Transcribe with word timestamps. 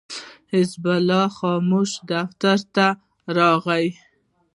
حزب 0.53 0.83
الله 0.97 1.25
خاموش 1.37 1.91
دفتر 2.11 2.59
ته 2.75 2.87
راغی. 3.37 3.87